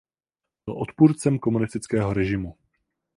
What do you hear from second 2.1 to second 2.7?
režimu.